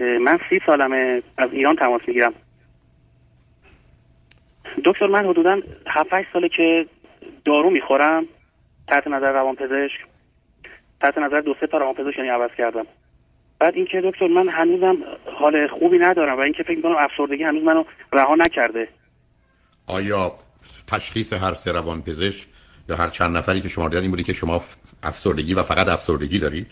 [0.00, 2.32] من سی سالمه از ایران تماس می‌گیرم.
[4.84, 6.86] دکتر من حدودا 7 ساله که
[7.44, 8.26] دارو می‌خورم
[8.88, 10.00] تحت نظر روان پزشک
[11.00, 12.86] تحت نظر دو سه تا روان پزشک یعنی عوض کردم.
[13.58, 14.96] بعد اینکه دکتر من هنوزم
[15.38, 18.88] حال خوبی ندارم و اینکه فکر می‌کنم افسردگی هنوز منو رها نکرده.
[19.86, 20.32] آیا
[20.86, 22.48] تشخیص هر سه روان پزشک
[22.88, 24.64] یا هر چند نفری که شما دیدن این بودی که شما
[25.02, 26.66] افسردگی و فقط افسردگی دارید؟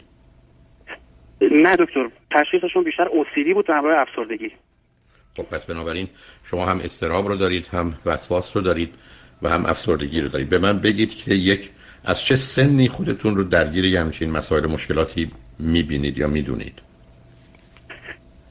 [1.52, 4.50] نه دکتر تشخیصشون بیشتر اوسیدی بود همراه افسردگی.
[5.37, 6.09] خب پس بنابراین
[6.45, 8.95] شما هم استراب رو دارید هم وسواس رو دارید
[9.42, 10.48] و هم افسردگی رو دارید.
[10.48, 11.70] به من بگید که یک
[12.05, 16.83] از چه سنی خودتون رو درگیر همچین مسائل مشکلاتی می‌بینید یا می‌دونید؟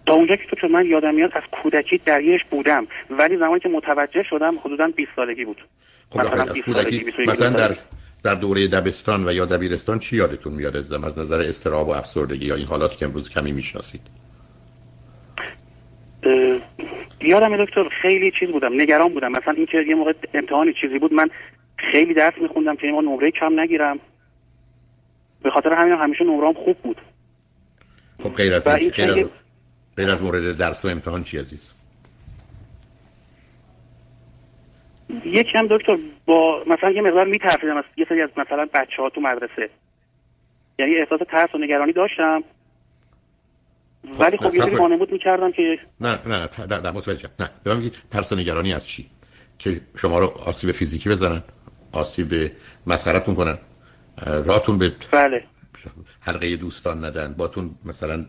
[0.05, 4.23] تا اونجا که تو من یادم میاد از کودکی درگیرش بودم ولی زمانی که متوجه
[4.29, 5.61] شدم حدودا 20 سالگی بود.
[6.09, 7.75] خب مثلا از کودکی مثلا در
[8.23, 12.45] در دوره دبستان و یا دبیرستان چی یادتون میاد ازم از نظر استراب و افسردگی
[12.45, 14.01] یا این حالات که امروز کمی می‌شناسید؟
[17.21, 19.31] یادم دکتر خیلی چیز بودم نگران بودم.
[19.31, 21.29] مثلا اینکه یه موقع امتحانی چیزی بود من
[21.91, 23.99] خیلی درس میخوندم که این نمره کم نگیرم.
[25.43, 26.97] به خاطر همین همیشه نمرام خوب بود.
[28.23, 29.29] خب غیر از این غیر از,
[29.97, 31.71] غیر از مورد درس و امتحان چی عزیز؟
[35.25, 39.09] یکی هم دکتر با مثلا یه مقدار میترسیدم از یه سری از مثلا بچه ها
[39.09, 39.69] تو مدرسه.
[40.79, 42.43] یعنی احساس ترس و نگرانی داشتم.
[44.11, 47.73] خب، ولی خب یه سری می‌کردم که نه نه نه نه, نه متوجه نه به
[47.73, 49.09] من ترس و نگرانی از چی؟
[49.59, 51.43] که شما رو آسیب فیزیکی بزنن
[51.91, 52.51] آسیب
[52.87, 53.57] مسخرتون کنن
[54.25, 55.43] راتون به بله.
[56.21, 58.25] حلقه دوستان ندن باتون مثلا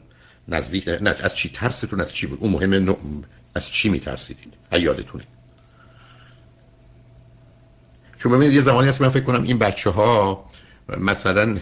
[0.49, 2.97] نزدیک نه از چی؟ ترستون از چی بود؟ اون مهمه
[3.55, 5.25] از چی میترسیدید؟ یادتونه.
[8.25, 10.45] چون ببینید یه زمانی هست من فکر کنم این بچه ها
[10.99, 11.57] مثلا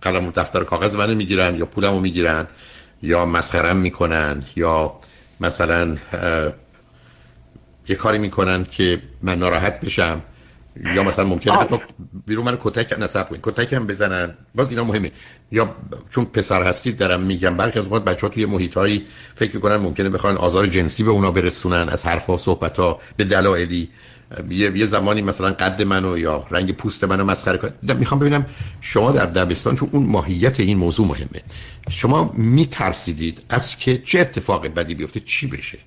[0.00, 2.46] قلم و دفتر کاغذ منو می‌گیرن یا پولمو می‌گیرن
[3.02, 4.94] یا مسخرم می‌کنن یا
[5.40, 5.96] مثلا
[7.88, 10.22] یه کاری می‌کنن که من ناراحت بشم
[10.94, 11.76] یا مثلا ممکنه حتی
[12.26, 14.34] بیرون من کتک نصب کنید کتک هم بزنن.
[14.54, 15.12] باز اینا مهمه.
[15.52, 15.76] یا
[16.10, 20.36] چون پسر هستید دارم میگم برخی از اوقات بچه‌ها توی محیطایی فکر می‌کنن ممکنه بخوان
[20.36, 23.88] آزار جنسی به اونا برسونن از حرفا و صحبت‌ها به دلایلی.
[24.50, 27.72] یه،, یه زمانی مثلا قد منو یا رنگ پوست منو مسخره کنه.
[27.98, 28.46] می‌خوام ببینم
[28.80, 31.42] شما در دبستان چون اون ماهیت این موضوع مهمه.
[31.90, 35.78] شما میترسیدید از که چه اتفاق بدی بیفته؟ چی بشه؟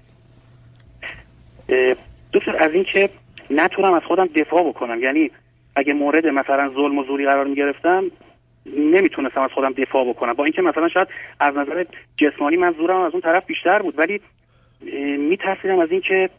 [2.33, 3.09] دکتر از این که
[3.49, 5.03] نتونم از خودم دفاع بکنم.
[5.03, 5.31] یعنی
[5.75, 8.03] اگه مورد مثلا ظلم و زوری قرار می‌گرفتم
[8.77, 10.33] نمی‌تونستم از خودم دفاع بکنم.
[10.33, 11.07] با اینکه مثلا شاید
[11.39, 11.85] از نظر
[12.17, 14.21] جسمانی من زورم از اون طرف بیشتر بود ولی
[15.29, 16.29] میترسیدم از اینکه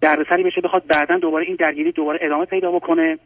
[0.00, 3.18] دردسری بشه بخواد بعدا دوباره این درگیری دوباره ادامه پیدا بکنه.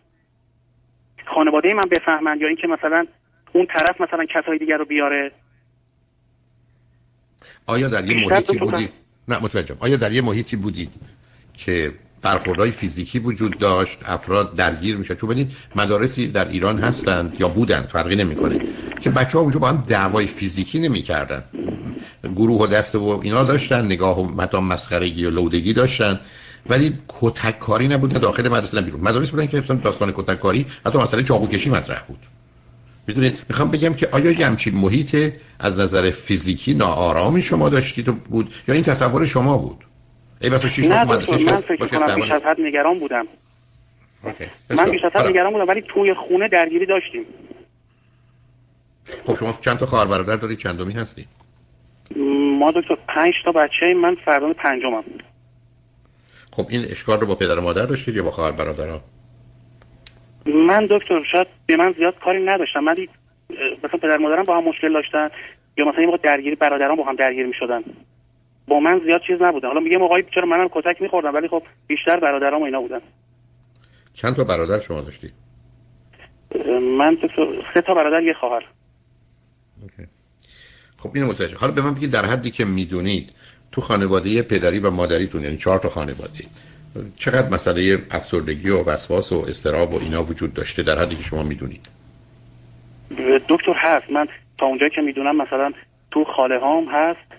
[1.35, 3.07] خانواده من بفهمن یا اینکه مثلا
[3.53, 5.33] اون طرف مثلا کسای دیگر رو بیاره.
[7.67, 8.91] آیا در یه محیطی بودید
[9.29, 9.77] نه متوجهم.
[9.81, 10.91] آیا در یه محیطی بودید
[11.55, 17.49] که برخوردهای فیزیکی وجود داشت افراد درگیر میشه چون ببینید مدارسی در ایران هستند یا
[17.49, 18.61] بودند فرقی نمی‌کنه
[19.01, 21.45] که بچه ها اونجا با هم دعوای فیزیکی نمی‌کردن.
[22.37, 26.21] گروه و دسته و اینا داشتن نگاه و متا مسخرگی و لودگی داشتن.
[26.67, 29.01] ولی کتک کاری نبود داخل مدرسه نه بیرون.
[29.01, 32.19] مدارس بودن که مثلا داستان کتک کاری حتی مسئله چاقو کشی مطرح بود.
[33.07, 38.55] می‌دونید می‌خوام بگم که آیا یه همچین محیط از نظر فیزیکی ناآرامی شما داشتید بود
[38.69, 39.85] یا این تصور شما بود؟
[40.41, 41.21] ای بس نه من
[41.61, 43.25] فکر کنم بیش از حد نگران بودم.
[44.71, 47.25] من بیش از حد نگران بودم ولی توی خونه درگیری داشتیم.
[49.27, 51.27] خب شما چند تا خواهر برادر دارید؟ چندمی هستی
[52.59, 55.05] ما دکتر پنج تا بچه من فردان پنجمم.
[56.53, 59.01] خب این اشکال رو با پدر و مادر داشتید یا با خواهر برادرها
[60.47, 63.09] من دکتر شاید به من زیاد کاری نداشتم ولی
[63.79, 65.29] مثلا پدر مادرم با هم مشکل داشتن
[65.77, 67.83] یا مثلا یه درگیری برادران با هم درگیر می‌شدن.
[68.69, 72.21] با من زیاد چیز نبودن حالا میگه موقعی چرا منم کتک میخوردم ولی خب بیشتر
[72.21, 73.01] برادرام اینا بودن.
[74.15, 75.33] چند تا برادر شما داشتی؟
[76.99, 77.19] من
[77.75, 78.65] سه تا برادر یه خواهر.
[80.97, 83.33] خب اینو متوجه حالا به من بگید در حدی که می‌دونید
[83.73, 86.45] تو خانواده پدری و مادریتون یعنی چهار تا خانواده.
[87.17, 91.43] چقدر مسئله افسردگی و وسواس و استراب و اینا وجود داشته در حدی که شما
[91.43, 91.89] می‌دونید؟
[93.49, 94.11] دکتر هست.
[94.11, 94.27] من
[94.59, 95.73] تا اونجایی که می‌دونم مثلا
[96.11, 97.33] تو خاله هام هست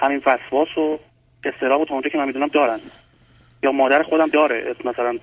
[0.00, 0.98] همین وسواس و
[1.44, 2.80] استراب و تا اونجایی که من می‌دونم دارن.
[3.62, 5.18] یا مادر خودم داره مثلا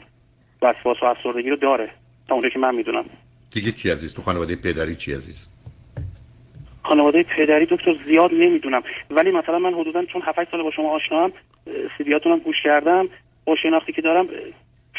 [0.61, 1.89] وسواس و افسردگی رو داره.
[2.27, 3.05] تا اونجایی که من می‌دونم.
[3.51, 5.47] دیگه چی عزیز؟ تو خانواده پدری چی عزیز؟
[6.87, 8.81] خانواده پدری دکتر زیاد نمی‌دونم.
[9.09, 11.31] ولی مثلا من حدودا چون 7 سال با شما آشنام
[11.97, 13.07] سیدیاتونم گوش کردم
[13.45, 14.27] با شناختی که دارم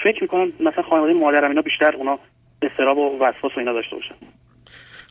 [0.05, 2.19] فکر می‌کنم مثلا خانواده مادرم اینا بیشتر اونا
[2.63, 4.15] استراب و وسواس و اینا داشته باشن.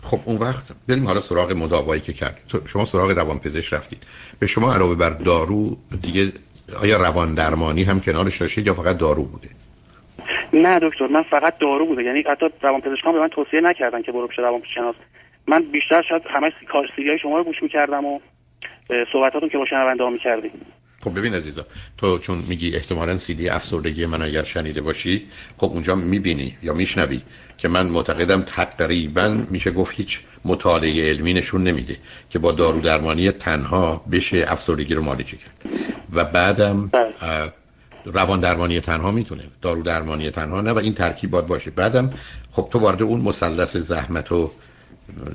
[0.02, 2.38] خب اون وقت بریم حالا سراغ مداوایی که کرد.
[2.68, 4.04] شما سراغ روان پزشک رفتید.
[4.40, 6.32] به شما علاوه بر دارو دیگه
[6.82, 9.48] آیا روان درمانی هم کنارش داشتید یا فقط دارو بوده؟
[10.54, 12.04] نه دکتر من فقط دارو بوده.
[12.04, 14.96] یعنی حتی روان پزشکان به من توصیه نکردن که برو پیش روان شناس
[15.48, 18.20] من بیشتر شاید همش کار های شما رو گوش می‌کردم و
[19.14, 20.52] صحبتاتون که با شنونده می‌کردیم.
[21.02, 21.66] خب ببین عزیزا
[21.98, 25.26] تو چون میگی احتمالا سیدی افسردگی من اگر شنیده باشی
[25.58, 27.22] خب اونجا می‌بینی یا میشنوی
[27.58, 31.96] که من معتقدم تقریبا میشه گفت هیچ مطالعه علمی نشون نمیده
[32.30, 35.70] که با دارو درمانی تنها بشه افسردگی رو معالجه کرد.
[36.14, 37.14] و بعدم بله.
[38.06, 41.72] روان درمانی تنها می‌تونه دارو درمانی تنها نه و این ترکیب باید باشه.
[41.72, 42.14] بعدم
[42.52, 44.52] خب تو وارد اون مثلث زحمت و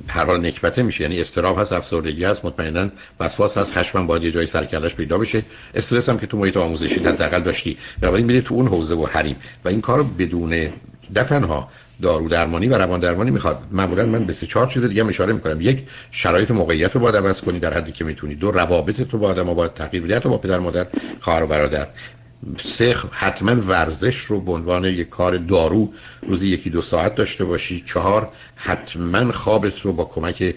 [0.09, 1.05] هر حال نکبته میشه.
[1.05, 2.89] یعنی استراب هست افسردگی هست مطمئنا
[3.21, 5.43] وسواس هست خشم باید یه جای سرکلش پیدا بشه.
[5.75, 7.79] استرس هم که تو محیط آموزشی حداقل داشتی.
[8.01, 9.37] بنابراین تو اون حوزه و حریم.
[9.65, 10.73] و این کارو بدون نه
[11.15, 11.69] تنها
[12.03, 13.59] دارو درمانی و روان درمانی می‌خواد.
[13.71, 15.61] معمولا من به سه چهار چیز دیگه اشاره می‌کنم.
[15.61, 18.35] یک شرایط موقعیت رو باید عوض کنی در حدی که می‌تونی.
[18.35, 20.87] دو روابط تو با آدم باید تغییر بدی با پدر مادر
[21.21, 21.87] خواهر و برادر.
[22.65, 25.93] سه حتما ورزش رو به عنوان یک کار دارو
[26.29, 27.83] روزی یکی دو ساعت داشته باشی.
[27.87, 30.55] چهار حتما خوابت رو با کمک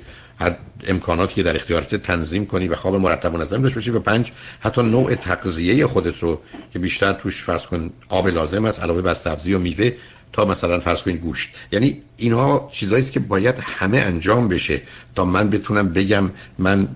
[0.88, 3.92] امکاناتی که در اختیارت تنظیم کنی و خواب مرتب و منظم داشته باشی.
[3.92, 6.42] و پنج حتی نوع تغذیه خودت رو
[6.74, 9.92] که بیشتر توش فرض کن آب لازم است علاوه بر سبزی و میوه
[10.34, 11.50] تا مثلا فرض کنید گوشت.
[11.72, 14.82] یعنی اینها چیزایی که باید همه انجام بشه
[15.16, 16.88] تا من بتونم بگم من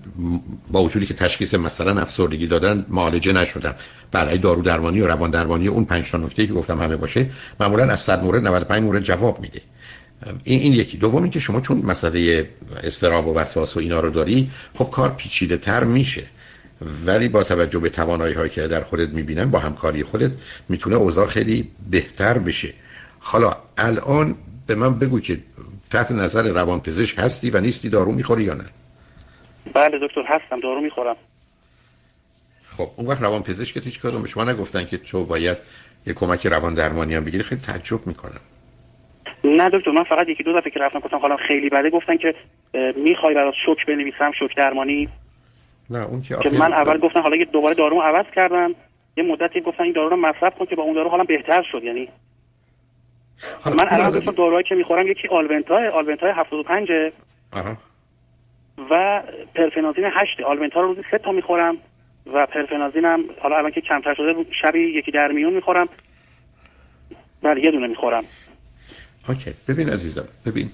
[0.70, 3.74] با وجودی که تشخیص مثلا افسردگی دادن معالجه نشدم.
[4.12, 7.30] برای دارو درمانی و روان درمانی اون پنج تا نکته که گفتم همه باشه
[7.60, 9.60] معمولا از 100 مورد 95 مورد جواب میده.
[10.44, 10.96] این این یکی.
[10.96, 12.48] دوم اینکه شما چون مسئله
[12.84, 16.24] استراب و وسواس و اینا رو داری خب کار پیچیده تر میشه.
[17.06, 20.30] ولی با توجه به توانایی هایی که در خودت می‌بینن با همکاری خودت
[20.68, 22.74] می‌تونه اوضاع خیلی بهتر بشه.
[23.32, 24.34] حالا الان
[24.66, 25.38] به من بگو که
[25.92, 28.64] تحت نظر روانپزشک هستی و نیستی دارو می‌خوری یا نه؟
[29.74, 31.16] بله دکتر هستم دارو می‌خورم.
[32.66, 35.56] خب اون وقت روان پزشک هیچ کدوم به شما نگفتن که تو باید
[36.06, 38.40] یه کمک روان درمانی هم بگیری خیلی تعجب می‌کنم.
[39.44, 42.34] نه دکتر من فقط یکی دو دفعه که رفتم گفتم حالا خیلی بده گفتن که
[42.96, 45.08] می‌خوای برات شوک بنویسم شوک درمانی؟
[45.90, 48.74] نه اون که, که من اول گفتم حالا دوباره دارو عوض کردم
[49.16, 51.84] یه مدتی گفتن این دارو رو مصرف کن که با اون دارو حالا بهتر شد
[51.84, 52.08] یعنی
[53.66, 56.88] من الان گفتم داروهایی که می‌خورم یکی آلونتا آلونتا 75
[57.52, 57.76] آها.
[58.90, 59.22] و
[59.54, 61.76] پرفنازین 8 آلونتا رو روزی سه تا می‌خورم
[62.34, 65.88] و پرفنازینم حالا الان که کمتر شده شبی یکی در میون می‌خورم.
[67.42, 68.24] بله یه دونه می‌خورم.
[69.28, 69.54] اوکی.
[69.68, 70.70] ببین عزیزم ببین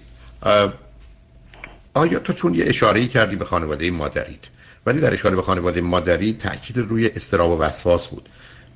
[1.94, 4.50] آیا تو چون یه اشاره کردی به خانواده مادریت
[4.87, 8.28] ولی در اشاره به خانواده مادری تاکید روی استراب و وسواس بود.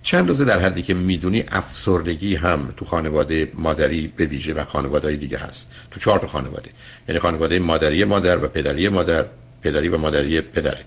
[0.02, 5.16] چند روزه در حدی که می‌دونی افسردگی هم تو خانواده مادری به ویژه و خانواده
[5.16, 5.72] دیگه هست.
[5.90, 6.70] تو چهار تا خانواده.
[7.08, 9.24] یعنی خانواده مادری مادر و پدری مادر
[9.62, 10.84] پدری و مادری پدرت.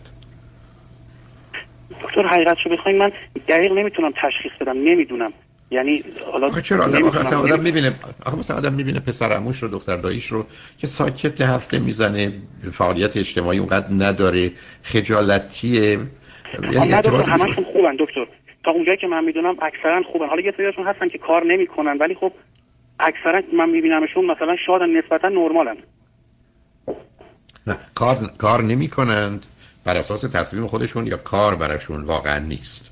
[2.04, 3.12] دکتر حقیقت شو بخواین من
[3.48, 4.78] دقیق نمی‌تونم تشخیص بدم.
[4.78, 5.34] نمی‌دونم.
[5.72, 9.98] یعنی حالا چرا؟ آدم آخه آدم می‌بینه آخه مثلا آدم می‌بینه پسر عموش رو دختر
[9.98, 10.46] داییش رو
[10.78, 12.34] که ساکت حرف می‌زنه
[12.74, 14.52] فعالیت اجتماعی اونقدر نداره
[14.84, 16.00] خجالتیه.
[16.72, 18.28] یعنی همشون خوبن دکتر.
[18.64, 20.28] تا اونجایی که من می‌دونم اکثرا خوبن.
[20.28, 22.32] حالا یه سریاشون هستن که کار نمی‌کنن ولی خب
[23.00, 25.78] اکثرا من میبینمشون مثلا شاید نسبتا نرمالن.
[27.68, 29.46] نه کار کار نمی‌کنند
[29.86, 32.92] بر اساس تصمیم خودشون یا کار براشون واقعا نیست؟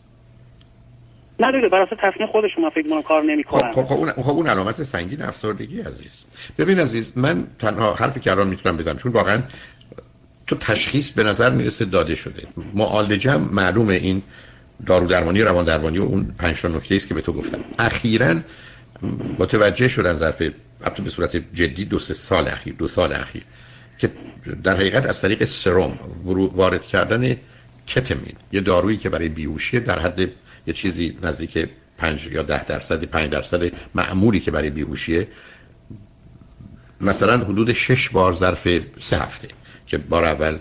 [1.39, 3.71] نه دیگه بر اساس تصمیم خودشون من فکر می‌کنم کار نمی‌کنن.
[3.71, 6.23] خب خب اون خب اون علامت سنگین افسردگی عزیز.
[6.57, 9.41] ببین عزیز من تنها حرفی که الان می‌تونم بزنم چون واقعا
[10.47, 12.47] تو تشخیص به نظر می‌رسه داده شده.
[12.73, 14.21] معالجه معلومه این
[14.85, 17.59] دارو درمانی روان درمانی و اون پنج تا نکته است که به تو گفتم.
[17.79, 18.35] اخیرا
[19.39, 20.41] متوجه شدن ظرف
[20.81, 23.43] البته به صورت جدی دو سه سال اخیر دو سال اخیر
[23.97, 24.09] که
[24.63, 25.99] در حقیقت از طریق سرم
[26.55, 27.35] وارد کردن
[27.87, 30.19] کتمین یه دارویی که برای بیهوشی در حد
[30.67, 35.27] یه چیزی نزدیک 5 یا 10 درصد 5 درصد معمولی که برای بیهوشیه
[37.01, 38.67] مثلا حدود 6 بار ظرف
[38.99, 39.47] سه هفته
[39.87, 40.57] که بار اول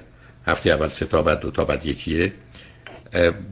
[0.47, 2.33] هفته اول سه تا بعد دو تا بعد یکیه.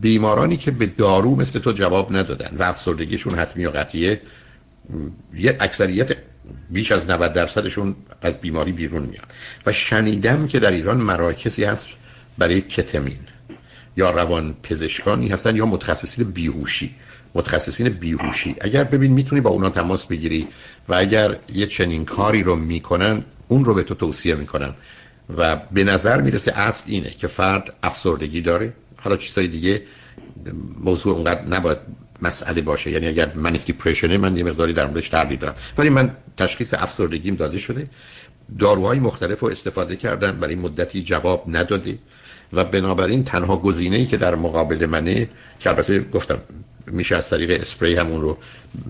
[0.00, 4.20] بیمارانی که به دارو مثل تو جواب ندادن و افسردگیشون حتمی و قطعیه
[5.34, 6.16] یه اکثریت
[6.70, 9.26] بیش از 90 درصدشون از بیماری بیرون میاد
[9.66, 11.86] و شنیدم که در ایران مراکزی هست
[12.38, 13.18] برای کتمین.
[13.96, 16.94] یا روان پزشکانی هستن یا متخصصین بیهوشی.
[17.34, 18.56] متخصصین بیهوشی.
[18.60, 20.48] اگر ببین می‌تونی با اونا تماس بگیری
[20.88, 24.74] و اگر یه چنین کاری رو می‌کنن اون رو به تو توصیه می‌کنن.
[25.36, 29.82] و به نظر می‌رسه اصل اینه که فرد افسردگی داره حالا چیزای دیگه
[30.80, 31.78] موضوع اونقدر نباید
[32.22, 32.90] مسئله باشه.
[32.90, 35.54] یعنی اگر من دیپرشنه من یه مقداری در موردش تعبیر دارم.
[35.78, 37.86] ولی من تشخیص افسردگیم داده شده.
[38.58, 41.98] داروهای مختلف رو استفاده کردم برای مدتی جواب نداده.
[42.52, 45.28] و بنابراین تنها گزینه ای که در مقابل منه
[45.60, 46.38] که البته گفتم
[46.86, 48.38] میشه از طریق اسپری همون رو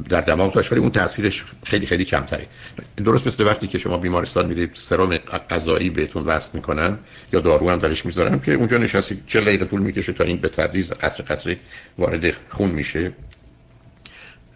[0.09, 2.47] در دماغ داشت ولی اون تاثیرش خیلی خیلی کمتره.
[2.97, 5.17] درست مثل وقتی که شما بیمارستان میرید سرم
[5.51, 6.99] غذایی بهتون وصل می‌کنن
[7.33, 10.49] یا دارو هم درش می‌ذارن که اونجا نشستی چه دقیقه طول می‌کشه تا این به
[10.49, 11.59] تدریج قطره قطره
[11.99, 13.13] وارد خون میشه.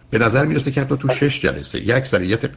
[0.09, 2.49] به نظر می‌رسه که حتی تو شش جلسه یک اکثریت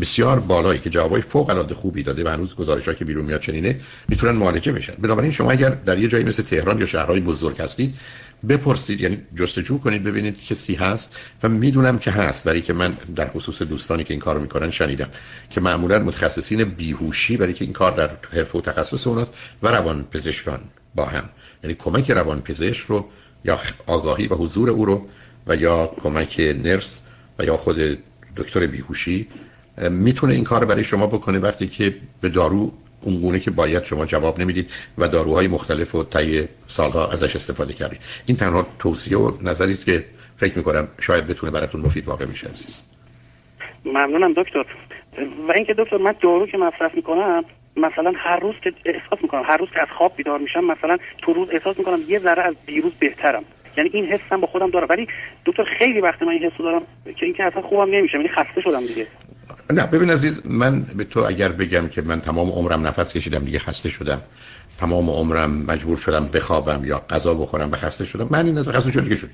[0.00, 3.80] بسیار بالایی که جوابای فوق العاده خوبی داده و هنوز گزارش‌ها که بیرون میاد چنینه
[4.08, 4.94] می‌تونن معالجه بشن.
[4.98, 7.94] بنابراین شما اگر در یه جایی مثل تهران یا شهرهای بزرگ هستید
[8.48, 11.16] بپرسید یعنی جستجو کنید ببینید کسی هست.
[11.42, 15.08] و می‌دونم که هست برای که من در خصوص دوستانی که این کارو می‌کنن شنیدم
[15.50, 20.04] که معمولا متخصصین بیهوشی برای که این کار در حرفه و تخصص اوناست و روان
[20.04, 20.60] پزشکان
[20.94, 21.24] با هم.
[21.64, 23.08] یعنی کمک روان پزشک رو
[23.44, 25.06] یا آگاهی و حضور او رو
[25.46, 27.00] و یا کمک نرس
[27.38, 27.98] و یا خود
[28.36, 29.28] دکتر بیهوشی
[29.90, 32.72] می‌تونه این کار برای شما بکنه وقتی که به دارو
[33.02, 38.00] اونگونه که باید شما جواب نمی‌دید و داروهای مختلف و طی سالها ازش استفاده کردید.
[38.26, 40.04] این تنها توصیه و نظری است که
[40.36, 42.80] فکر می‌کنم شاید بتونه براتون مفید واقع میشه عزیز.
[43.84, 44.64] ممنونم دکتر.
[45.48, 47.44] و اینکه دکتر من دارو که مصرف می‌کنم
[47.76, 51.32] مثلا هر روز که احساس می‌کنم هر روز که از خواب بیدار میشم مثلا تو
[51.32, 53.44] روز احساس می‌کنم یه ذره از دیروز بهترم.
[53.76, 54.86] یعنی این حسم با خودم دارم.
[54.90, 55.06] ولی
[55.46, 56.82] دکتر خیلی وقت من این حسو دارم
[57.16, 59.06] که اینکه اصلا خوبم نمیشه یعنی خسته شدم دیگه.
[59.70, 63.58] نه ببین عزیز من به تو اگر بگم که من تمام عمرم نفس کشیدم دیگه
[63.58, 64.20] خسته شدم.
[64.78, 68.28] تمام عمرم مجبور شدم بخوابم یا غذا بخورم و خسته شدم.
[68.30, 69.30] من این خسته شدم دیگه شدم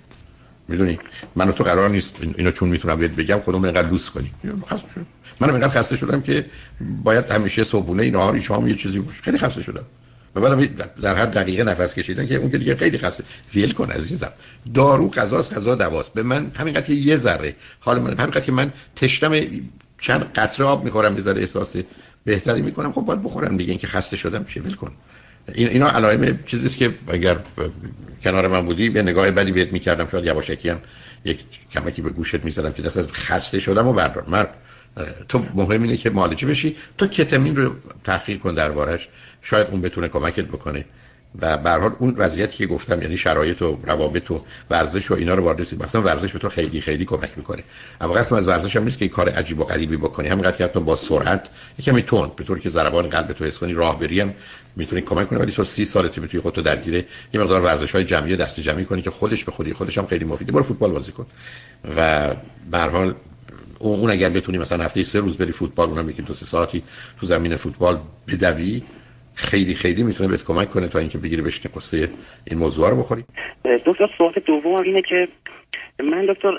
[0.69, 0.99] می‌دونی؟
[1.37, 4.31] من تو قرار نیست اینو چون می‌تونم بهت بگم خودم اینقدر لوس کنی
[4.71, 5.07] خسته شدم.
[5.41, 6.47] منم اینقدر خسته شدم که
[7.05, 9.23] باید همیشه صبحونه نهار شام یه چیزی باشه.
[9.23, 9.85] خیلی خسته شدم.
[10.35, 10.65] و بعدم
[11.03, 14.33] در هر دقیقه نفس کشیدن که اون که دیگه خیلی خسته ویل کن عزیزم.
[14.75, 16.15] دارو غذاست غذا دواست.
[16.15, 17.55] به من همینقدر یه ذره.
[17.81, 19.33] حال من همینقدر که من تشتم
[19.99, 21.77] چند قطره آب می‌خورم یه ذره احساس
[22.25, 22.93] بهتری می‌کنم.
[22.93, 24.93] خب باید بخورم دیگه اینکه خسته شدم چه ول کن.
[25.55, 27.37] این اینا علائم چیزیست که اگر
[28.23, 30.81] کنار من بودی به نگاه بدی بهت می‌کردم شاید یواشکی هم
[31.25, 31.39] یک
[31.73, 34.25] کمکی به گوشت می‌زدم که دست خسته شدم و بردار.
[34.29, 34.55] مرد
[35.29, 36.77] تو مهم اینه که معالجه بشی.
[36.99, 39.09] تو کتامین رو تحقیق کن دربارش
[39.43, 40.85] شاید اون بتونه کمکت بکنه.
[41.41, 45.35] و به حال اون وضعیتی که گفتم یعنی شرایط و روابط و ورزش و اینا
[45.35, 47.63] رو وارد رسید مثلا ورزش به تو خیلی خیلی کمک می‌کنه.
[48.01, 50.29] اما قسم از ورزش هم نیست که کار عجیب و غریبی بکنی.
[50.29, 53.73] همینقدر که حتی با سرعت یکمی تند به طوری که ضربان قلب تو حس کنی
[53.73, 54.35] راه بری هم
[54.77, 56.95] می‌تونی کمک کنه ولی تو 30 سالت می‌تونی خودتو درگیر
[57.35, 60.25] یه مقدار ورزش های جمعی دست جمعی کنی که خودش به خودی خودش هم خیلی
[60.25, 60.53] مفیده.
[60.53, 61.27] برو فوتبال بازی کن.
[61.97, 62.31] و
[62.71, 63.15] به حال
[63.79, 66.83] اون اگر بتونی مثلا هفته سه روز بری فوتبال اونم یکی دو سه ساعتی
[67.21, 68.83] تو زمین فوتبال بدوی
[69.39, 72.09] خیلی خیلی می‌تونه بهت کمک کنه تا اینکه بگیری بشین قصه
[72.47, 73.25] این موضوع رو بخوری.
[73.87, 75.29] دکتر سوال دوم اینه که
[76.03, 76.53] من دکتر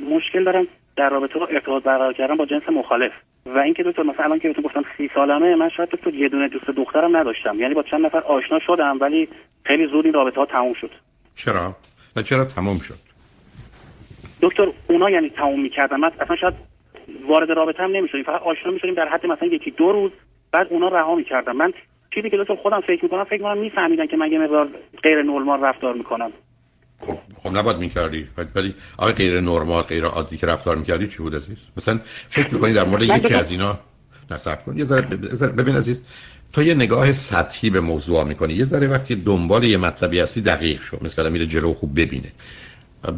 [0.00, 3.12] مشکل دارم در رابطه با ارتباط برقرار کردن با جنس مخالف.
[3.46, 6.48] و اینکه دکتر مثلا الان که بهتون گفتم سی سالمه من شاید دکتر یه دونه
[6.48, 7.60] دوست دخترم نداشتم.
[7.60, 9.28] یعنی با چند نفر آشنا شدم ولی
[9.64, 10.90] خیلی زود این رابطه ها تموم شد.
[11.36, 11.76] چرا؟
[12.16, 12.98] و چرا تموم شد؟
[14.42, 15.96] دکتر اونا یعنی تموم می‌کردن.
[15.96, 16.54] من اصلا شاید
[17.28, 20.10] وارد رابطه هم نمی‌شدیم فقط آشنا می‌شدیم در حد مثلا یکی دو روز
[20.52, 21.52] بعد اونا رها می‌کردن.
[21.52, 21.72] من
[22.14, 24.68] چیزی که دکتر خودم فکر می‌کنم فکر می‌کنم میفهمیدن که من یه مقدار
[25.02, 26.30] غیر نرمال رفتار می‌کنم
[27.00, 28.26] خب خب نباید می‌کردی.
[28.54, 32.72] ولی آقا غیر نرمال غیر عادی که رفتار می‌کردی چی بود عزیز؟ مثلا فکر می‌کنی
[32.72, 33.78] در مورد یکی از اینا
[34.30, 34.76] نصب کن.
[34.76, 35.02] یه ذره
[35.48, 36.02] ببین عزیز
[36.52, 38.54] تو یه نگاه سطحی به موضوع می‌کنی.
[38.54, 40.98] یه ذره وقتی دنبال یه مطلبی هستی دقیق شو.
[41.02, 42.32] مثل که میره جلو خوب ببینه.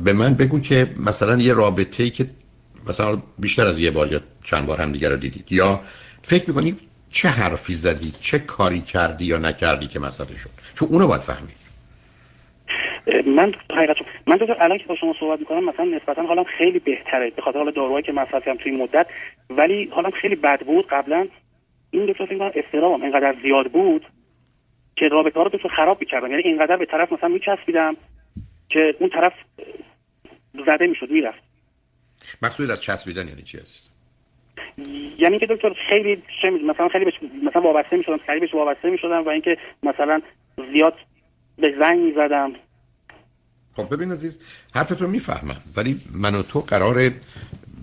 [0.05, 2.27] به من بگو که مثلا یه رابطه ای که
[2.89, 5.53] مثلا بیشتر از یه بار یا چند بار هم دیگه رو دیدید.
[5.53, 5.81] یا
[6.23, 6.77] فکر می‌کنی
[7.17, 11.57] چه حرفی زدی؟ چه کاری کردی یا نکردی که مسئله شد؟ چون اونو باید فهمید
[13.37, 13.97] من حقیقت
[14.27, 17.59] من دکتر الان که با شما صحبت می‌کنم مثلا نسبتا حالم خیلی بهتره به خاطر
[17.59, 19.07] حال داروهایی که مصرف کردم توی مدت
[19.51, 21.29] ولی حالم خیلی بد بود قبلا.
[21.91, 24.07] این دکتر فکر کنم استرامم اینقدر زیاد بود
[24.97, 26.31] که رابطه ها رو دکتر خراب می‌کردم.
[26.31, 27.97] یعنی اینقدر به طرف مثلا میچسبیدم
[28.69, 29.33] که اون طرف
[30.67, 31.43] زده می‌شد می‌رفت.
[32.43, 33.96] مقصود از چسبیدن یعنی چی عزیز؟
[35.19, 36.23] یعنی که دکتر خیلی
[36.71, 37.15] مثلا خیلی بهش
[37.49, 40.21] مثلا وابسته می‌شدم خیلی بهش وابسته می‌شدم و اینکه مثلا
[40.75, 40.95] زیاد
[41.59, 42.53] به زنگ می‌زدم.
[43.77, 44.41] خب ببین عزیز
[44.75, 47.11] حرفت رو می‌فهمم ولی من و تو قراره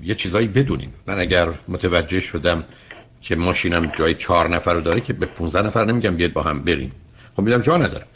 [0.03, 0.93] یه چیزایی بدونیم.
[1.07, 2.63] من اگر متوجه شدم
[3.21, 6.63] که ماشینم جای چهار نفر رو داره که به 15 نفر نمیگم بیاد با هم
[6.63, 6.91] بریم.
[7.35, 8.07] خب میدم جا ندارم.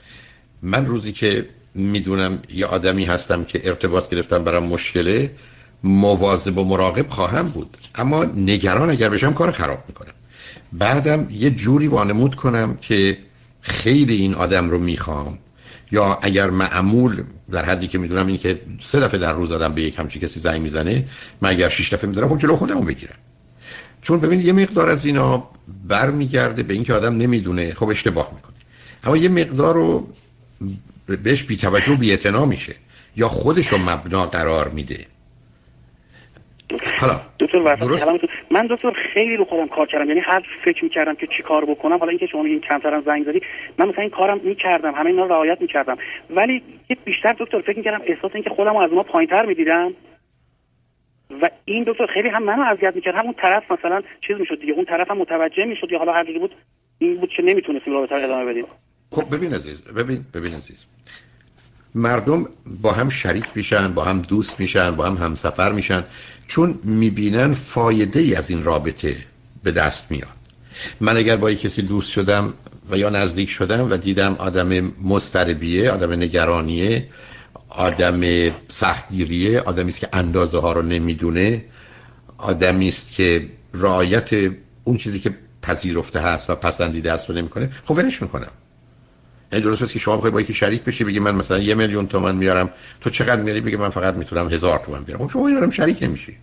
[0.62, 5.31] من روزی که می‌دونم یه آدمی هستم که ارتباط گرفتم برام مشکله
[5.84, 7.77] مواظب و مراقب خواهم بود.
[7.96, 10.13] اما نگران اگر بشم کار خراب می‌کنم.
[10.74, 13.17] بعدم یه جوری وانمود کنم که
[13.62, 15.38] خیلی این آدم رو می‌خوام.
[15.91, 19.81] یا اگر معمول در حدی که می‌دونم این که سه دفعه در روز آدم به
[19.81, 21.05] یک همچی کسی زنگ می‌زنه
[21.41, 23.15] من اگر شش دفعه می‌زنم خب جلو خودمو بگیرم.
[24.01, 25.50] چون ببینید یه مقدار از اینا
[25.88, 28.55] برمیگرده به اینکه آدم نمی‌دونه خب اشتباه می‌کنه.
[29.03, 30.07] اما یه مقدار رو
[31.24, 32.75] بهش بیتوجه و بیعتنا میشه
[33.15, 35.05] یا خودشو مبنا قرار میده.
[37.00, 38.08] حالا دکتر درست...
[38.52, 40.08] من دکتر خیلی رو خودم کار کردم.
[40.08, 43.42] یعنی هر فکر می‌کردم که چی کار بکنم حالا اینکه شما میگین کمترم زنگ زدی
[43.78, 45.98] من مثلا این کارم می‌کردم همه اینا رعایت می‌کردم.
[46.30, 46.64] ولی
[47.06, 49.94] بیشتر دکتر فکر می‌کردم احساس اینکه خودم از اونها پایینتر می‌دیدم.
[51.42, 53.16] و این دکتر خیلی هم منو اذیت می‌کرد.
[53.22, 56.56] همون طرف مثلا چیز می‌شد دیگه اون طرف هم متوجه می‌شد یا حالا هر بود
[57.00, 58.66] این بود که نمی‌تونستیم رابطه رو ادامه بدیم.
[59.12, 60.86] خب ببین عزیز ببین ببین عزیز.
[61.98, 62.46] مردم
[62.82, 66.04] با هم شریک میشن با هم دوست میشن با هم همسفر میشن.
[66.48, 69.16] چون می‌بینن فایده ای از این رابطه
[69.63, 70.38] به دست میاد.
[71.00, 72.54] من اگر با کسی دوست شدم
[72.89, 77.08] و یا نزدیک شدم و دیدم آدم مستربیه آدم نگرانیه
[77.70, 78.22] آدم
[78.70, 81.66] سختگیریه آدمی است که اندازه ها رو نمی‌دونه
[82.38, 84.30] آدمی است که رعایت
[84.84, 88.51] اون چیزی که پذیرفته هست و پسندیده است رو نمی‌کنه خب ولش می‌کنم.
[89.51, 92.08] یعنی درست است که شما بخوای با یکی شریک بشی بگی من مثلا یه میلیون
[92.08, 92.70] تومن میارم
[93.01, 95.27] تو چقدر میاری؟ بگی من فقط می‌تونم هزار تومن بیارم.
[95.27, 96.38] خب شما اینم شریک نمیشی.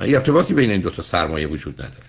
[0.00, 2.06] ارتباطی بین این دو تا سرمایه وجود نداره.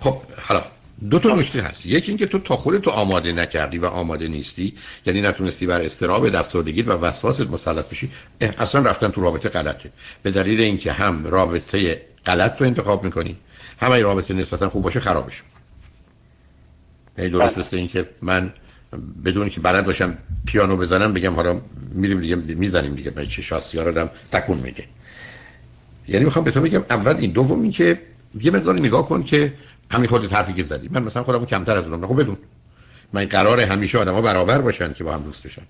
[0.00, 0.64] خب حالا
[1.10, 1.86] دو تا نکته هست.
[1.86, 4.74] یکی اینکه تو تا خودت تو آماده نکردی و آماده نیستی
[5.06, 8.10] یعنی نتونستی بر استراب افسردگی و وسواست مسلط بشی
[8.40, 9.90] اصلا رفتن تو رابطه غلطه.
[10.22, 13.36] به دلیل اینکه هم رابطه غلط رو انتخاب می‌کنی
[13.80, 15.42] هم این رابطه نسبتا خوب باشه خرابش
[17.18, 18.52] یعنی درست مثل اینکه من
[19.24, 21.60] بدون که بلد باشم پیانو بزنم بگم حالا
[21.92, 23.12] میریم دیگه می‌زنیم دیگه.
[23.16, 24.84] من چه شاسی ها رو تکون میگه
[26.08, 28.00] یعنی می‌خوام به تو بگم اول این دوم این که
[28.40, 29.52] یه مقدار نگاه کن که
[29.90, 30.88] همین خودت حرفی که زدی.
[30.92, 32.36] من مثلا خودمو کمتر از اونم خب بدون.
[33.12, 35.62] من قرار همیشه آدما برابر باشن که با هم دوست بشن.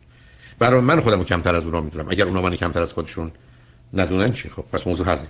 [0.59, 2.09] برای من خودمو کمتر از اونها می‌دونم.
[2.09, 3.31] اگر اونها من کمتر از خودشون
[3.95, 5.27] ندونن چی؟ خب پس موضوع حله.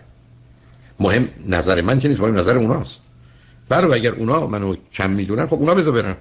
[1.01, 3.01] مهم نظر من که نیست مهم نظر اوناست.
[3.69, 6.17] برای اگر اونا منو کم می‌دونن خب اونا بذار برن.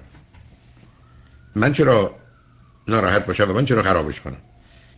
[1.56, 2.14] من چرا
[2.88, 4.36] ناراحت باشم و من چرا خرابش کنم؟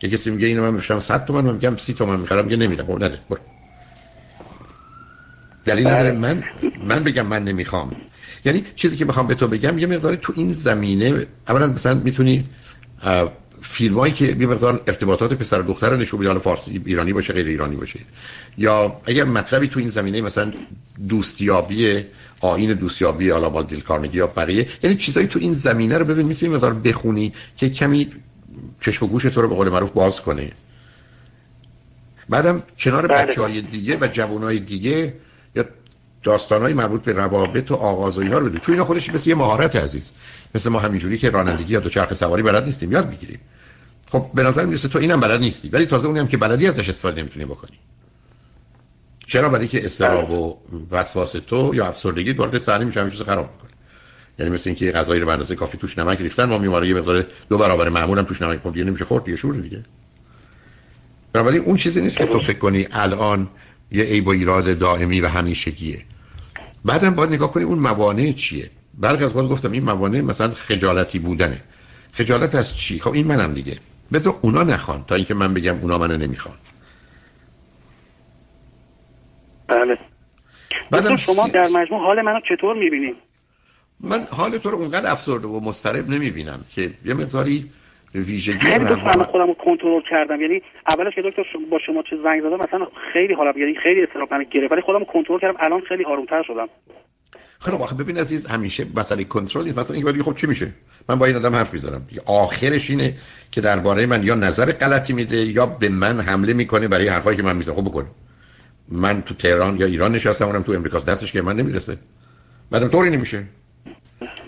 [0.02, 2.84] یه کسی میگه اینو من میشم 100 تومن من میگم 30 تومن می‌خرم میگه نمیدم.
[2.84, 3.40] خب نده برو.
[5.64, 6.12] دلیل نداره.
[6.12, 6.18] بله.
[6.18, 6.44] من
[6.84, 7.96] من بگم من نمی‌خوام.
[8.44, 12.44] یعنی چیزی که می‌خوام به تو بگم یه مقدار تو این زمینه اولا مثلا می‌تونی
[13.62, 17.76] فیلمایی که یه مقدار ارتباطات پسر و دختر رو نشون فارسی ایرانی باشه غیر ایرانی
[17.76, 18.00] باشه.
[18.58, 20.52] یا اگر مطلبی تو این زمینه مثلا
[21.08, 22.04] دوستیابی
[22.40, 24.68] آین دوستیابی حالا با دیل کارنگی یا بقیه.
[24.82, 28.10] یعنی چیزایی تو این زمینه رو ببین می‌تونی مقدار بخونی که کمی
[28.80, 30.52] چشم و گوش تو رو به قول معروف باز کنه.
[32.28, 33.26] بعدم کنار بله.
[33.26, 35.14] بچه های دیگه و جوان های دیگه
[35.54, 35.64] یا
[36.22, 38.60] داستان های مربوط به روابط و آغاز و اینا رو بدون.
[38.60, 40.12] چون اینا خودش مثل یه مهارت عزیز.
[40.54, 42.92] مثل ما همینجوری که رانندگی یا چرخ سواری بلد نیستیم.
[42.92, 43.40] یاد می‌گیریم.
[44.06, 45.68] خب به نظر می‌رسه تو اینم بلد نیستی.
[45.68, 47.78] ولی تازه اونی هم که بلدی ازش استفاده نمی‌تونی بکنی.
[49.26, 50.56] چرا برای که استراب و
[50.90, 53.70] وسواس تو یا افسردگی وارد صحنه میشه همین خراب می‌کنه
[54.38, 57.26] یعنی مثل اینکه غذایی رو به اندازه کافی توش نمک ریختن ما میماره یه مقدار
[57.48, 59.84] دو برابر معمول هم توش نمک خورد دیگه نمیشه خورد دیگه شور دیگه.
[61.32, 63.48] بنابراین اون چیزی نیست که تو فکر کنی الان
[63.92, 66.02] یه عیب و ایراد دائمی و همیشگیه.
[66.84, 68.70] بعدم باید نگاه کنی اون موانع چیه.
[68.94, 71.62] برخی از گفتم این موانع مثلا خجالتی بودنه.
[72.12, 73.76] خجالت از چی؟ خب این منم دیگه.
[74.12, 76.54] بذار اونا نخوان تا اینکه من بگم اونا منو نمی‌خوان.
[79.68, 79.98] بله.
[80.90, 83.16] بعد شما در مجموع حال منو چطور می‌بینید
[84.00, 87.70] من حال تو رو اونقدر افسرده و مضطرب نمی‌بینم که یه مقداری
[88.14, 90.40] ویژگی خیلی دوست من خودم رو کنترل کردم.
[90.40, 94.34] یعنی اولش که دکتر با شما چه زنگ زدم مثلا خیلی حالا یعنی خیلی استراب
[94.34, 95.56] من گرفت ولی خودم رو کنترل کردم.
[95.60, 96.68] الان خیلی آرومتر شدم.
[97.58, 99.78] خب آخه ببین عزیز همیشه مسئله کنترل نیست.
[99.78, 100.72] مثلا اینکه خب چی میشه؟
[101.08, 102.02] من با این آدم حرف می‌زنم.
[102.26, 103.14] آخرش اینه
[103.52, 107.42] که درباره من یا نظر غلطی میده یا به من حمله می‌کنه برای حرفایی که
[107.42, 107.74] من می‌زنم.
[107.74, 108.06] خب بکن.
[108.88, 111.96] من تو تهران یا ایران نشستم اونم تو امریکا دستش که من نمی‌رسه.
[112.70, 113.42] بعدم طوری نمیشه.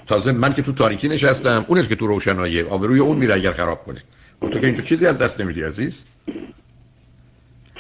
[0.07, 3.85] تازه من که تو تاریکی نشستم اونش که تو روشنایی آبروی اون میره اگر خراب
[3.85, 4.03] کنه.
[4.43, 6.05] و تو که اینجا چیزی از دست نمیدی عزیز؟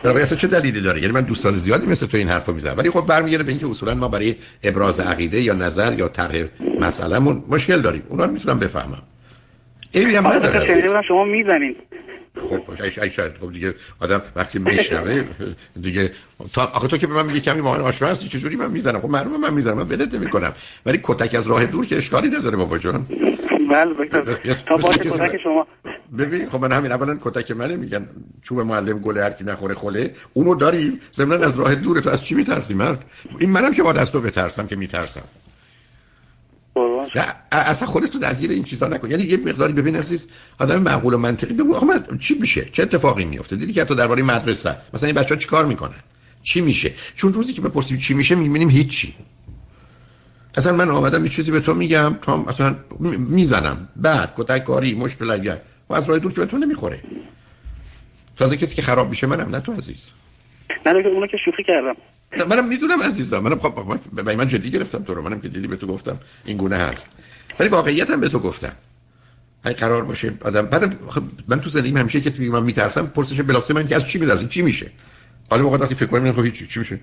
[0.03, 2.79] در اصلا چه دلیلی داره؟ یعنی من دوستان زیادی مثل تو این حرفو می‌زنم.
[2.79, 6.44] ولی خب برمیگره به اینکه اصولا ما برای ابراز عقیده یا نظر یا طرح
[6.81, 8.03] مسئلهمون مشکل داریم.
[8.09, 9.03] اونا رو می‌تونم بفهمم.
[9.92, 11.03] ایبی هم نداره.
[11.09, 11.77] شما می‌زنید
[12.48, 13.32] خب ای شاید.
[13.40, 15.24] خب دیگه آدم وقتی میشنوه
[15.80, 16.12] دیگه
[16.52, 19.11] تا آخه تو که به من میگه کمی ماهان آشنا هستی چجوری من می‌زنم؟ خب
[19.11, 20.52] معلومه من می‌زنم من ولت می‌کنم
[20.87, 23.06] ولی کتک از راه دور که اشکالی نداره بابا جان.
[23.70, 24.08] بله
[24.66, 25.66] تا کتک شما.
[26.18, 28.08] ببین خب من همین اولا کتک منه میگن
[28.42, 30.14] چوب معلم گله هر کی نخوره خله.
[30.32, 33.04] اونو داریم ضمن از راه دور تو از چی میترسی مرد؟
[33.38, 35.22] این منم که با دست تو بترسم که میترسم.
[37.52, 39.11] اصلا خودت تو درگیر این چیزا نکن.
[39.11, 40.28] یعنی یه مقداری ببین عزیز
[40.59, 43.94] آدم معقول و منطقی بگو آقا من چی میشه؟ چه اتفاقی میفته دیدی که تو
[43.94, 44.76] درباره مدرسه.
[44.94, 46.00] مثلا این بچه‌ها چیکار می‌کنن؟
[46.42, 49.14] چی میشه؟ چون روزی که بپرسیم چی میشه می‌بینیم هیچی.
[50.57, 52.76] اصلا من آمدم یه چیزی به تو میگم تا اصلا
[53.18, 53.88] می‌زنم.
[53.96, 57.00] بعد کتک کاری مشت لگه و از راه دور که به تو نمی‌خوره.
[58.37, 60.07] تازه کسی که خراب میشه منم نه تو عزیز.
[60.87, 61.96] نه اونو که شوخی کردم.
[62.33, 63.38] منم می‌دونم عزیزم.
[63.38, 65.23] منم خب من, من جدی گرفتم تو رو.
[65.23, 67.09] منم که جدی به تو گفتم این گونه هست.
[67.61, 68.73] ولی واقعیتم به تو گفتم.
[69.62, 73.41] اگه قرار باشه آدم بعد خب من تو زندگی همیشه کسی میگه من میترسم پرسش
[73.41, 74.91] بلاسه من که از چی میترسی چی میشه؟
[75.51, 77.01] حالا وقتی وقتی فکر کنم خب چی, چی میشه؟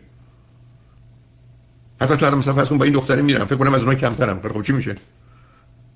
[2.01, 4.41] حتی تو الان مثلا فرض کن با این دختری میرم فکر کنم از اونها کمترم.
[4.41, 4.95] خب چی میشه؟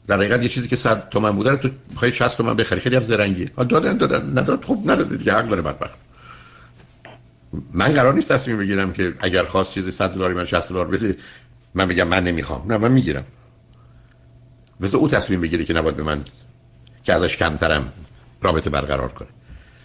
[0.07, 2.79] در حقیقت یه چیزی که 100 تومن بوده تو خیلی 60 تومن بخری.
[2.79, 3.45] خیلی هم زرنگیه.
[3.45, 4.37] دادن دادن.
[4.37, 5.17] نداد خب نداد.
[5.17, 6.08] دیگه حق داره بدبخت.
[7.73, 11.17] من قرار نیست تصمیم بگیرم که اگر خواست چیزی 100 دلار من 60 دلار بده
[11.73, 12.71] من میگم من نمی‌خوام.
[12.71, 13.25] نه من می‌گیرم.
[14.79, 16.25] واسه او تصمیم بگیره که نباید به من
[17.03, 17.93] که ازش کمترم
[18.41, 19.27] رابطه برقرار کنه.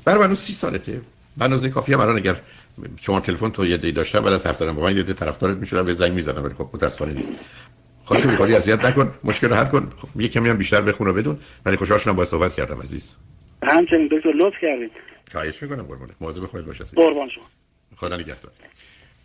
[0.04, 1.00] برای من 30 سالته.
[1.36, 2.36] بنازه کافی هم الان اگر
[2.96, 5.84] شما تلفن تو یه دی داشتم بعد از حرف زدن با من یه طرفدارت می‌شدم
[5.84, 7.32] به زنگ می‌زنم ولی خب متاسفانه نیست.
[8.04, 9.92] خودت می‌خوای اذیت نکن مشکل رو حل کن.
[9.96, 11.38] خب یه کمی هم بیشتر بخون و بدون.
[11.66, 13.14] ولی خوشحال شدم با صحبت کردم عزیز.
[13.64, 14.90] همچنین دکتر لطف کردید
[15.32, 16.10] خواهش می‌کنم قربونت.
[16.20, 17.44] مواظب خودت باش قربان شما.
[17.96, 18.52] خدا نگهدار.